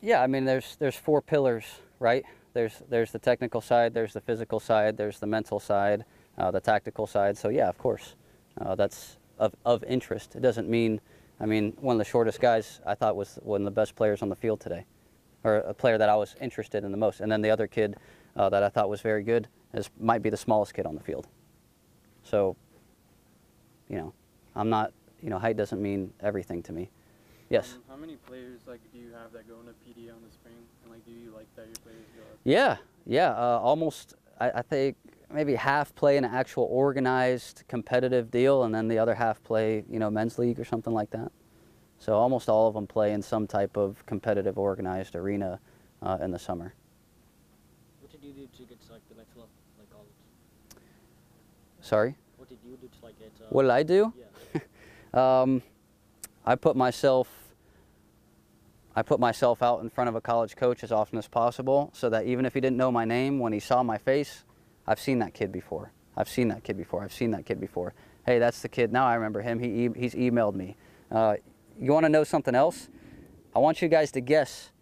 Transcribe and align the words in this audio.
Yeah, 0.00 0.22
I 0.22 0.26
mean, 0.28 0.44
there's 0.44 0.76
there's 0.76 0.96
four 0.96 1.20
pillars, 1.20 1.64
right? 1.98 2.24
There's 2.52 2.82
there's 2.88 3.10
the 3.10 3.18
technical 3.18 3.60
side, 3.60 3.94
there's 3.94 4.12
the 4.12 4.20
physical 4.20 4.60
side, 4.60 4.96
there's 4.96 5.18
the 5.18 5.26
mental 5.26 5.58
side, 5.58 6.04
uh, 6.36 6.50
the 6.50 6.60
tactical 6.60 7.06
side. 7.06 7.36
So 7.36 7.48
yeah, 7.48 7.68
of 7.68 7.78
course, 7.78 8.14
uh, 8.60 8.74
that's 8.76 9.16
of 9.38 9.54
of 9.64 9.82
interest. 9.84 10.36
It 10.36 10.40
doesn't 10.40 10.68
mean, 10.68 11.00
I 11.40 11.46
mean, 11.46 11.76
one 11.80 11.94
of 11.96 11.98
the 11.98 12.04
shortest 12.04 12.40
guys 12.40 12.80
I 12.86 12.94
thought 12.94 13.16
was 13.16 13.38
one 13.42 13.62
of 13.62 13.64
the 13.64 13.72
best 13.72 13.96
players 13.96 14.22
on 14.22 14.28
the 14.28 14.36
field 14.36 14.60
today, 14.60 14.84
or 15.42 15.56
a 15.56 15.74
player 15.74 15.98
that 15.98 16.08
I 16.08 16.14
was 16.14 16.36
interested 16.40 16.84
in 16.84 16.92
the 16.92 16.96
most. 16.96 17.20
And 17.20 17.30
then 17.30 17.42
the 17.42 17.50
other 17.50 17.66
kid 17.66 17.96
uh, 18.36 18.48
that 18.50 18.62
I 18.62 18.68
thought 18.68 18.88
was 18.88 19.00
very 19.00 19.24
good 19.24 19.48
is 19.74 19.90
might 19.98 20.22
be 20.22 20.30
the 20.30 20.36
smallest 20.36 20.74
kid 20.74 20.86
on 20.86 20.94
the 20.94 21.02
field. 21.02 21.26
So, 22.22 22.56
you 23.88 23.96
know, 23.96 24.12
I'm 24.54 24.70
not, 24.70 24.92
you 25.22 25.30
know, 25.30 25.38
height 25.38 25.56
doesn't 25.56 25.82
mean 25.82 26.12
everything 26.20 26.62
to 26.64 26.72
me. 26.72 26.90
Yes. 27.50 27.74
Um, 27.74 27.82
how 27.88 27.96
many 27.96 28.16
players 28.16 28.60
like 28.66 28.80
do 28.92 28.98
you 28.98 29.12
have 29.12 29.32
that 29.32 29.48
go 29.48 29.54
into 29.60 29.72
PD 29.72 30.12
on 30.12 30.20
the 30.26 30.32
spring, 30.32 30.54
and 30.82 30.92
like 30.92 31.04
do 31.04 31.12
you 31.12 31.32
like 31.34 31.46
that 31.56 31.66
your 31.66 31.76
players 31.76 32.06
go? 32.14 32.22
Up? 32.22 32.38
Yeah, 32.44 32.76
yeah, 33.06 33.30
uh, 33.30 33.58
almost. 33.62 34.14
I, 34.40 34.50
I 34.50 34.62
think 34.62 34.96
maybe 35.32 35.54
half 35.54 35.94
play 35.94 36.16
an 36.16 36.24
actual 36.24 36.64
organized 36.70 37.64
competitive 37.68 38.30
deal, 38.30 38.64
and 38.64 38.74
then 38.74 38.88
the 38.88 38.98
other 38.98 39.14
half 39.14 39.42
play, 39.42 39.84
you 39.90 39.98
know, 39.98 40.10
men's 40.10 40.38
league 40.38 40.60
or 40.60 40.64
something 40.64 40.92
like 40.92 41.10
that. 41.10 41.32
So 41.98 42.14
almost 42.14 42.48
all 42.48 42.68
of 42.68 42.74
them 42.74 42.86
play 42.86 43.12
in 43.12 43.22
some 43.22 43.46
type 43.46 43.76
of 43.76 44.04
competitive 44.06 44.58
organized 44.58 45.16
arena 45.16 45.58
uh, 46.02 46.18
in 46.20 46.30
the 46.30 46.38
summer. 46.38 46.74
What 48.00 48.12
did 48.12 48.22
you 48.22 48.32
do 48.32 48.46
to 48.46 48.62
get 48.64 48.80
to 48.86 48.92
like 48.92 49.02
the 49.08 49.16
next 49.16 49.30
level, 49.34 49.48
like 49.78 49.90
college? 49.90 50.06
Sorry. 51.80 52.14
What 52.36 52.48
did 52.48 52.58
you 52.64 52.76
do 52.76 52.86
to 52.88 53.04
like 53.04 53.18
get? 53.18 53.32
Uh, 53.40 53.46
What 53.48 53.62
did 53.62 53.70
I 53.70 53.82
do? 53.82 54.12
Yeah. 54.18 54.24
Um, 55.14 55.62
I 56.48 56.54
put 56.54 56.76
myself 56.76 57.28
I 58.96 59.02
put 59.02 59.20
myself 59.20 59.62
out 59.62 59.82
in 59.82 59.90
front 59.90 60.08
of 60.08 60.16
a 60.16 60.20
college 60.20 60.56
coach 60.56 60.82
as 60.82 60.90
often 60.90 61.18
as 61.18 61.28
possible 61.28 61.90
so 61.92 62.08
that 62.08 62.24
even 62.24 62.46
if 62.46 62.54
he 62.54 62.60
didn't 62.60 62.78
know 62.78 62.90
my 62.90 63.04
name, 63.04 63.38
when 63.38 63.52
he 63.52 63.60
saw 63.60 63.82
my 63.82 63.98
face, 63.98 64.44
I've 64.86 64.98
seen 64.98 65.18
that 65.18 65.34
kid 65.34 65.52
before. 65.52 65.92
I've 66.16 66.28
seen 66.28 66.48
that 66.48 66.64
kid 66.64 66.78
before. 66.78 67.04
I've 67.04 67.12
seen 67.12 67.30
that 67.32 67.44
kid 67.44 67.60
before. 67.60 67.92
Hey, 68.24 68.38
that's 68.38 68.62
the 68.62 68.68
kid. 68.68 68.90
Now 68.90 69.06
I 69.06 69.14
remember 69.14 69.42
him. 69.42 69.60
He, 69.60 69.84
e- 69.84 69.90
he's 69.94 70.14
emailed 70.14 70.54
me. 70.54 70.76
Uh, 71.12 71.36
you 71.78 71.92
want 71.92 72.04
to 72.04 72.08
know 72.08 72.24
something 72.24 72.54
else? 72.54 72.88
I 73.54 73.58
want 73.58 73.82
you 73.82 73.88
guys 73.88 74.10
to 74.12 74.20
guess. 74.20 74.72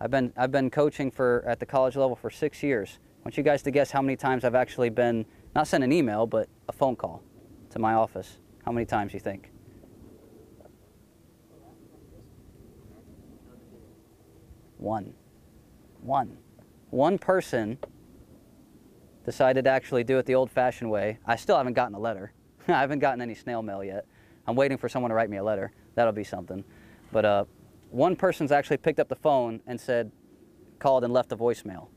I've 0.00 0.12
been, 0.12 0.32
I've 0.36 0.52
been 0.52 0.70
coaching 0.70 1.10
for, 1.10 1.44
at 1.46 1.58
the 1.58 1.66
college 1.66 1.96
level 1.96 2.16
for 2.16 2.30
six 2.30 2.62
years. 2.62 2.98
I 3.02 3.24
want 3.24 3.36
you 3.36 3.42
guys 3.42 3.62
to 3.64 3.72
guess 3.72 3.90
how 3.90 4.00
many 4.00 4.16
times 4.16 4.44
I've 4.44 4.54
actually 4.54 4.90
been, 4.90 5.26
not 5.56 5.66
sent 5.66 5.84
an 5.84 5.92
email, 5.92 6.26
but 6.26 6.48
a 6.68 6.72
phone 6.72 6.94
call 6.94 7.22
to 7.70 7.78
my 7.80 7.94
office. 7.94 8.38
How 8.64 8.72
many 8.72 8.86
times 8.86 9.12
you 9.12 9.20
think? 9.20 9.50
One. 14.80 15.12
One. 16.00 16.38
One 16.88 17.18
person 17.18 17.78
decided 19.26 19.64
to 19.64 19.70
actually 19.70 20.04
do 20.04 20.18
it 20.18 20.24
the 20.24 20.34
old 20.34 20.50
fashioned 20.50 20.90
way. 20.90 21.18
I 21.26 21.36
still 21.36 21.58
haven't 21.58 21.74
gotten 21.74 21.94
a 21.94 21.98
letter. 21.98 22.32
I 22.68 22.80
haven't 22.80 23.00
gotten 23.00 23.20
any 23.20 23.34
snail 23.34 23.62
mail 23.62 23.84
yet. 23.84 24.06
I'm 24.46 24.56
waiting 24.56 24.78
for 24.78 24.88
someone 24.88 25.10
to 25.10 25.14
write 25.14 25.28
me 25.28 25.36
a 25.36 25.44
letter. 25.44 25.72
That'll 25.94 26.14
be 26.14 26.24
something. 26.24 26.64
But 27.12 27.24
uh, 27.26 27.44
one 27.90 28.16
person's 28.16 28.52
actually 28.52 28.78
picked 28.78 28.98
up 28.98 29.08
the 29.08 29.16
phone 29.16 29.60
and 29.66 29.78
said, 29.78 30.10
called 30.78 31.04
and 31.04 31.12
left 31.12 31.30
a 31.32 31.36
voicemail. 31.36 31.88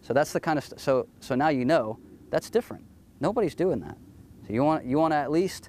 So 0.00 0.14
that's 0.14 0.32
the 0.32 0.40
kind 0.40 0.58
of 0.58 0.64
so 0.64 1.06
so 1.20 1.34
now 1.34 1.50
you 1.50 1.66
know 1.66 1.98
that's 2.30 2.48
different. 2.48 2.84
Nobody's 3.20 3.54
doing 3.54 3.80
that. 3.80 3.98
So 4.46 4.54
you 4.54 4.64
want 4.64 4.86
you 4.86 4.96
want 4.96 5.12
at 5.12 5.30
least 5.30 5.68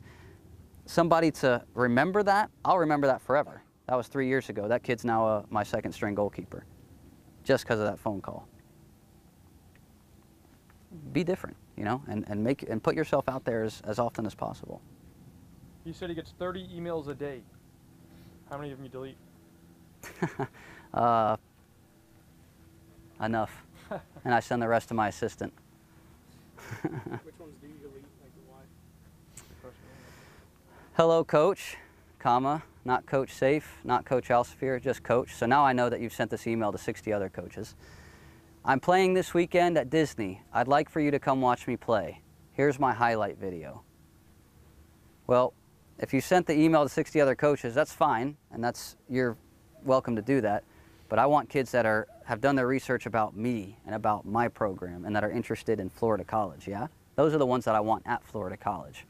somebody 0.86 1.32
to 1.32 1.64
remember 1.74 2.24
that. 2.24 2.50
I'll 2.64 2.80
remember 2.80 3.08
that 3.08 3.22
forever. 3.22 3.62
That 3.88 3.96
was 3.96 4.08
three 4.08 4.28
years 4.28 4.50
ago. 4.50 4.68
That 4.68 4.84
kid's 4.84 5.04
now 5.04 5.28
uh, 5.28 5.44
my 5.50 5.64
second 5.64 5.92
string 5.92 6.16
goalkeeper, 6.16 6.66
just 7.44 7.66
because 7.66 7.80
of 7.80 7.86
that 7.86 8.00
phone 8.00 8.22
call. 8.22 8.48
Be 11.12 11.24
different, 11.24 11.58
you 11.76 11.84
know, 11.84 12.02
and, 12.08 12.24
and 12.28 12.44
make 12.44 12.64
and 12.64 12.82
put 12.82 12.96
yourself 12.96 13.28
out 13.28 13.44
there 13.44 13.64
as, 13.64 13.82
as 13.86 14.00
often 14.00 14.26
as 14.26 14.36
possible. 14.36 14.82
He 15.84 15.92
said 15.92 16.10
he 16.10 16.16
gets 16.16 16.32
30 16.40 16.68
emails 16.68 17.10
a 17.10 17.14
day. 17.14 17.42
How 18.50 18.58
many 18.58 18.72
of 18.72 18.78
them 18.78 18.86
you 18.86 18.92
delete? 18.92 19.18
Uh, 20.94 21.36
enough, 23.20 23.64
and 24.24 24.32
I 24.32 24.40
send 24.42 24.62
the 24.62 24.68
rest 24.68 24.90
to 24.90 24.94
my 24.94 25.08
assistant. 25.08 25.52
Which 26.84 27.40
ones 27.40 27.56
do 27.60 27.68
you 27.68 27.74
delete? 27.82 28.06
Like 28.22 28.32
why? 28.48 29.72
Hello, 30.96 31.24
coach, 31.24 31.78
comma, 32.20 32.62
not 32.86 33.06
coach 33.06 33.30
Saif, 33.34 33.64
not 33.84 34.06
coach 34.06 34.30
Alsafier, 34.30 34.82
just 34.82 35.04
coach. 35.04 35.34
So 35.34 35.46
now 35.46 35.66
I 35.66 35.74
know 35.74 35.90
that 35.90 36.02
you've 36.02 36.14
sent 36.14 36.32
this 36.32 36.48
email 36.48 36.72
to 36.72 36.78
60 36.78 37.12
other 37.14 37.30
coaches. 37.30 37.76
I'm 38.66 38.80
playing 38.80 39.14
this 39.14 39.34
weekend 39.34 39.78
at 39.78 39.90
Disney. 39.90 40.42
I'd 40.54 40.68
like 40.68 40.90
for 40.90 41.00
you 41.00 41.12
to 41.12 41.20
come 41.20 41.42
watch 41.42 41.68
me 41.68 41.76
play. 41.78 42.22
Here's 42.54 42.80
my 42.80 42.94
highlight 42.94 43.38
video. 43.38 43.84
Well, 45.28 45.54
if 46.00 46.14
you 46.14 46.22
sent 46.22 46.48
the 46.48 46.58
email 46.58 46.84
to 46.84 46.90
60 46.90 47.20
other 47.22 47.36
coaches, 47.36 47.74
that's 47.74 47.94
fine, 47.94 48.38
and 48.52 48.64
that's 48.64 48.96
you're 49.10 49.38
welcome 49.84 50.16
to 50.16 50.22
do 50.22 50.42
that. 50.42 50.64
But 51.10 51.20
I 51.20 51.26
want 51.26 51.50
kids 51.50 51.72
that 51.72 51.86
are 51.86 52.08
have 52.26 52.42
done 52.42 52.56
their 52.56 52.68
research 52.68 53.06
about 53.06 53.36
me 53.36 53.78
and 53.86 53.96
about 53.96 54.26
my 54.26 54.48
program 54.48 55.06
and 55.06 55.16
that 55.16 55.24
are 55.24 55.32
interested 55.32 55.80
in 55.80 55.90
Florida 55.90 56.24
College, 56.24 56.68
yeah? 56.68 56.88
Those 57.16 57.34
are 57.34 57.38
the 57.38 57.46
ones 57.46 57.66
that 57.66 57.76
I 57.76 57.80
want 57.80 58.04
at 58.06 58.24
Florida 58.24 58.58
College. 58.58 59.06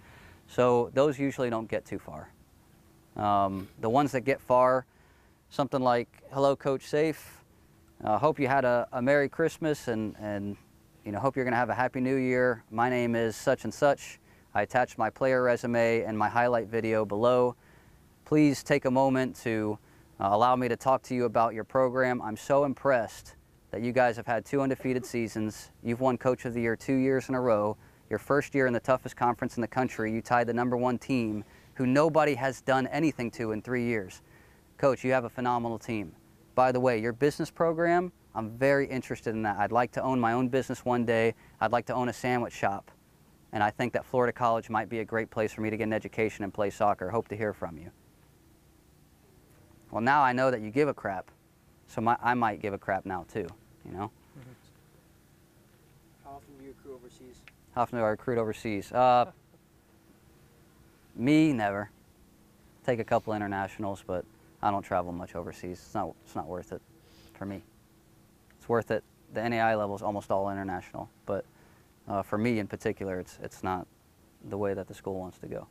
So 0.47 0.91
those 0.94 1.19
usually 1.19 1.50
don't 1.50 1.69
get 1.69 1.85
too 1.85 2.00
far. 2.00 2.29
Um, 3.16 3.68
the 3.79 3.90
ones 3.90 4.12
that 4.13 4.22
get 4.22 4.41
far, 4.41 4.85
something 5.50 5.81
like, 5.81 6.07
hello, 6.31 6.56
Coach 6.56 6.81
Saif. 6.81 7.18
Uh, 8.03 8.18
hope 8.18 8.40
you 8.40 8.47
had 8.47 8.66
a, 8.66 8.88
a 8.91 9.01
Merry 9.01 9.29
Christmas 9.29 9.88
and, 9.88 10.16
and 10.19 10.57
you 11.06 11.12
know, 11.12 11.19
hope 11.19 11.35
you're 11.35 11.46
going 11.46 11.53
to 11.53 11.57
have 11.57 11.69
a 11.69 11.75
Happy 11.75 12.00
New 12.00 12.16
Year. 12.16 12.63
My 12.72 12.90
name 12.90 13.16
is 13.16 13.35
such 13.35 13.63
and 13.66 13.73
such. 13.73 14.19
I 14.56 14.63
attached 14.63 14.97
my 14.97 15.09
player 15.09 15.44
resume 15.44 16.02
and 16.02 16.18
my 16.18 16.28
highlight 16.28 16.68
video 16.68 17.06
below. 17.06 17.56
Please 18.25 18.63
take 18.63 18.85
a 18.85 18.91
moment 18.91 19.35
to 19.44 19.78
uh, 20.19 20.29
allow 20.31 20.56
me 20.56 20.68
to 20.68 20.75
talk 20.75 21.03
to 21.03 21.16
you 21.16 21.25
about 21.25 21.53
your 21.53 21.63
program. 21.63 22.22
I'm 22.22 22.38
so 22.38 22.63
impressed 22.63 23.35
that 23.72 23.81
you 23.81 23.91
guys 23.91 24.16
have 24.18 24.28
had 24.28 24.46
two 24.46 24.62
undefeated 24.62 25.06
seasons. 25.06 25.72
You've 25.84 26.02
won 26.02 26.18
Coach 26.18 26.46
of 26.46 26.53
the 26.53 26.62
Year 26.62 26.75
two 26.75 26.96
years 26.96 27.29
in 27.29 27.35
a 27.35 27.41
row. 27.41 27.78
Your 28.09 28.19
first 28.19 28.53
year 28.56 28.68
in 28.68 28.73
the 28.73 28.79
toughest 28.79 29.16
conference 29.16 29.57
in 29.57 29.62
the 29.62 29.68
country, 29.68 30.12
you 30.12 30.22
tied 30.22 30.47
the 30.47 30.53
number 30.53 30.78
one 30.78 30.97
team 30.97 31.44
who 31.75 31.85
nobody 31.85 32.35
has 32.35 32.61
done 32.61 32.88
anything 32.88 33.31
to 33.31 33.51
in 33.51 33.61
three 33.61 33.85
years. 33.85 34.22
Coach, 34.78 35.03
you 35.03 35.11
have 35.11 35.25
a 35.25 35.29
phenomenal 35.29 35.79
team. 35.79 36.13
By 36.56 36.72
the 36.72 36.79
way, 36.79 37.00
your 37.00 37.13
business 37.13 37.50
program, 37.50 38.11
I'm 38.35 38.51
very 38.51 38.88
interested 38.88 39.34
in 39.34 39.44
that. 39.44 39.57
I'd 39.57 39.72
like 39.72 39.91
to 39.94 40.01
own 40.01 40.19
my 40.19 40.34
own 40.34 40.50
business 40.50 40.85
one 40.85 41.06
day. 41.06 41.34
I'd 41.61 41.72
like 41.72 41.85
to 41.88 41.94
own 41.94 42.09
a 42.09 42.13
sandwich 42.13 42.53
shop. 42.53 42.91
And 43.51 43.63
I 43.63 43.69
think 43.69 43.94
that 43.94 44.06
Florida 44.06 44.34
College 44.34 44.69
might 44.69 44.89
be 44.89 45.00
a 45.00 45.06
great 45.06 45.29
place 45.29 45.53
for 45.53 45.61
me 45.61 45.69
to 45.69 45.78
get 45.78 45.84
an 45.84 45.94
education 45.94 46.44
and 46.44 46.53
play 46.53 46.69
soccer. 46.69 47.09
Hope 47.09 47.28
to 47.28 47.35
hear 47.35 47.53
from 47.53 47.78
you. 47.78 47.91
Well, 49.91 50.01
now 50.01 50.23
I 50.23 50.34
know 50.34 50.50
that 50.50 50.61
you 50.61 50.72
give 50.72 50.88
a 50.88 50.94
crap, 50.94 51.29
so 51.88 52.01
my, 52.01 52.17
I 52.22 52.34
might 52.34 52.59
give 52.59 52.73
a 52.73 52.79
crap 52.79 53.05
now 53.05 53.25
too, 53.31 53.47
you 53.85 53.91
know? 53.91 54.09
How 56.23 56.31
often 56.31 56.55
do 56.57 56.63
you 56.63 56.69
recruit 56.69 56.95
overseas? 56.95 57.35
How 57.75 57.84
often 57.84 58.00
do 58.00 58.03
I 58.03 58.07
recruit 58.07 58.40
overseas? 58.40 58.91
Uh, 58.91 59.31
me, 61.16 61.53
never. 61.53 61.90
Take 62.85 63.00
a 63.00 63.03
couple 63.03 63.34
internationals, 63.34 64.03
but 64.06 64.25
I 64.62 64.72
don't 64.72 64.84
travel 64.84 65.12
much 65.12 65.35
overseas. 65.35 65.79
It's 65.84 65.94
not, 65.94 66.13
it's 66.25 66.35
not 66.35 66.47
worth 66.47 66.72
it 66.72 66.81
for 67.34 67.46
me. 67.46 67.62
It's 68.57 68.68
worth 68.68 68.91
it. 68.91 69.03
The 69.34 69.41
NAIA 69.41 69.78
level 69.78 69.96
is 69.96 70.02
almost 70.02 70.31
all 70.31 70.50
international, 70.50 71.09
but 71.25 71.46
uh, 72.07 72.22
for 72.22 72.38
me 72.38 72.59
in 72.59 72.68
particular, 72.68 73.19
it's, 73.19 73.40
it's 73.41 73.63
not 73.63 73.88
the 74.50 74.57
way 74.57 74.73
that 74.73 74.88
the 74.88 74.94
school 74.94 75.16
wants 75.19 75.38
to 75.40 75.47
go. 75.47 75.68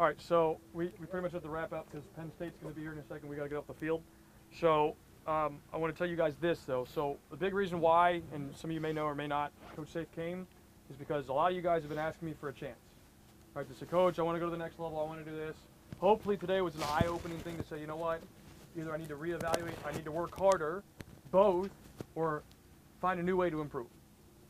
All 0.00 0.06
right, 0.06 0.20
so 0.20 0.58
we, 0.72 0.86
we 0.98 1.06
pretty 1.06 1.22
much 1.22 1.32
have 1.32 1.42
to 1.42 1.48
wrap 1.48 1.72
up 1.72 1.86
because 1.90 2.06
Penn 2.16 2.30
State's 2.34 2.58
going 2.60 2.74
to 2.74 2.76
be 2.76 2.82
here 2.82 2.92
in 2.92 2.98
a 2.98 3.04
second. 3.04 3.28
We 3.28 3.36
got 3.36 3.44
to 3.44 3.48
get 3.48 3.58
off 3.58 3.66
the 3.66 3.74
field. 3.74 4.02
So 4.58 4.96
um, 5.26 5.58
I 5.72 5.76
want 5.76 5.94
to 5.94 5.98
tell 5.98 6.08
you 6.08 6.16
guys 6.16 6.34
this 6.40 6.60
though. 6.60 6.86
So 6.92 7.18
the 7.30 7.36
big 7.36 7.54
reason 7.54 7.80
why, 7.80 8.22
and 8.34 8.54
some 8.56 8.70
of 8.70 8.74
you 8.74 8.80
may 8.80 8.92
know 8.92 9.04
or 9.04 9.14
may 9.14 9.26
not, 9.28 9.52
Coach 9.76 9.94
Saif 9.94 10.06
came, 10.14 10.46
is 10.90 10.96
because 10.96 11.28
a 11.28 11.32
lot 11.32 11.50
of 11.50 11.56
you 11.56 11.62
guys 11.62 11.82
have 11.82 11.88
been 11.88 11.98
asking 11.98 12.28
me 12.28 12.34
for 12.40 12.48
a 12.48 12.52
chance. 12.52 12.78
All 13.54 13.60
right, 13.60 13.70
to 13.70 13.78
say, 13.78 13.84
Coach, 13.84 14.18
I 14.18 14.22
want 14.22 14.34
to 14.36 14.40
go 14.40 14.46
to 14.46 14.50
the 14.50 14.56
next 14.56 14.78
level. 14.78 14.98
I 14.98 15.04
want 15.04 15.22
to 15.22 15.30
do 15.30 15.36
this. 15.36 15.54
Hopefully 15.98 16.38
today 16.38 16.62
was 16.62 16.74
an 16.74 16.84
eye-opening 16.84 17.36
thing 17.40 17.54
to 17.58 17.62
say, 17.62 17.78
you 17.78 17.86
know 17.86 17.96
what? 17.96 18.22
Either 18.78 18.94
I 18.94 18.96
need 18.96 19.10
to 19.10 19.14
reevaluate, 19.14 19.74
I 19.84 19.92
need 19.92 20.06
to 20.06 20.10
work 20.10 20.34
harder, 20.38 20.82
both, 21.30 21.68
or 22.14 22.42
find 23.02 23.20
a 23.20 23.22
new 23.22 23.36
way 23.36 23.50
to 23.50 23.60
improve. 23.60 23.88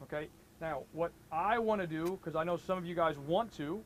Okay. 0.05 0.29
Now, 0.61 0.85
what 0.93 1.11
I 1.33 1.59
want 1.59 1.81
to 1.81 1.87
do, 1.89 2.17
because 2.23 2.37
I 2.37 2.45
know 2.45 2.57
some 2.57 2.79
of 2.79 2.87
you 2.87 2.95
guys 2.95 3.19
want 3.19 3.53
to, 3.57 3.83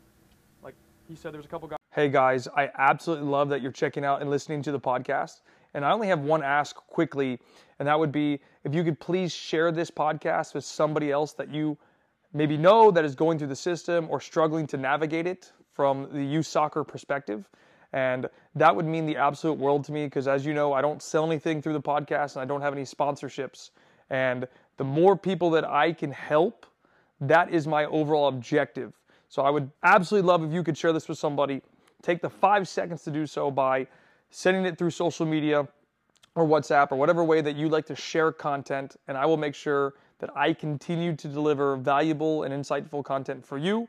like 0.63 0.75
he 1.09 1.17
said, 1.17 1.33
there's 1.33 1.47
a 1.47 1.49
couple 1.49 1.67
guys. 1.67 1.79
Hey 1.95 2.11
guys, 2.11 2.47
I 2.55 2.71
absolutely 2.77 3.27
love 3.27 3.49
that 3.49 3.63
you're 3.63 3.73
checking 3.73 4.05
out 4.05 4.21
and 4.21 4.29
listening 4.29 4.61
to 4.65 4.71
the 4.71 4.81
podcast. 4.81 5.41
And 5.73 5.83
I 5.83 5.93
only 5.93 6.09
have 6.09 6.21
one 6.21 6.43
ask 6.43 6.77
quickly, 6.77 7.39
and 7.79 7.89
that 7.89 7.99
would 7.99 8.13
be 8.13 8.39
if 8.65 8.75
you 8.75 8.85
could 8.85 9.01
please 9.01 9.33
share 9.33 9.73
this 9.73 9.91
podcast 9.91 10.53
with 10.53 10.65
somebody 10.67 11.11
else 11.11 11.33
that 11.33 11.49
you 11.49 11.79
maybe 12.33 12.57
know 12.57 12.91
that 12.91 13.05
is 13.05 13.15
going 13.15 13.39
through 13.39 13.49
the 13.49 13.57
system 13.57 14.07
or 14.11 14.21
struggling 14.21 14.67
to 14.69 14.77
navigate 14.77 15.27
it 15.27 15.53
from 15.73 16.09
the 16.13 16.25
youth 16.25 16.47
soccer 16.47 16.85
perspective. 16.85 17.49
And 17.93 18.29
that 18.55 18.75
would 18.75 18.87
mean 18.87 19.07
the 19.07 19.17
absolute 19.17 19.59
world 19.59 19.85
to 19.85 19.93
me 19.93 20.05
because, 20.05 20.29
as 20.29 20.45
you 20.45 20.53
know, 20.53 20.73
I 20.73 20.83
don't 20.83 21.03
sell 21.03 21.25
anything 21.25 21.63
through 21.63 21.75
the 21.75 21.81
podcast 21.81 22.35
and 22.35 22.43
I 22.43 22.45
don't 22.45 22.61
have 22.61 22.73
any 22.73 22.83
sponsorships. 22.83 23.71
And 24.11 24.47
the 24.77 24.85
more 24.85 25.17
people 25.17 25.51
that 25.51 25.65
I 25.65 25.93
can 25.93 26.11
help, 26.11 26.67
that 27.21 27.51
is 27.51 27.67
my 27.67 27.87
overall 27.87 28.29
objective. 28.29 28.93
So 29.29 29.43
I 29.43 29.51
would 29.51 29.71
absolutely 29.83 30.27
love 30.27 30.45
if 30.45 30.53
you 30.53 30.63
could 30.63 30.77
share 30.77 30.93
this 30.93 31.09
with 31.09 31.19
somebody. 31.19 31.63
Take 32.03 32.21
the 32.21 32.31
five 32.31 32.69
seconds 32.69 33.03
to 33.05 33.11
do 33.11 33.27
so 33.27 33.51
by 33.51 33.87
sending 34.31 34.65
it 34.65 34.79
through 34.79 34.91
social 34.91 35.27
media 35.27 35.67
or 36.35 36.47
WhatsApp 36.47 36.93
or 36.93 36.97
whatever 36.97 37.25
way 37.25 37.41
that 37.41 37.57
you 37.57 37.69
like 37.69 37.87
to 37.87 37.97
share 37.97 38.31
content. 38.31 38.97
And 39.09 39.17
I 39.17 39.27
will 39.27 39.39
make 39.39 39.55
sure 39.55 39.95
that 40.19 40.31
I 40.37 40.53
continue 40.53 41.15
to 41.17 41.29
deliver 41.29 41.77
valuable 41.77 42.43
and 42.43 42.53
insightful 42.55 43.05
content 43.05 43.45
for 43.45 43.59
you 43.59 43.89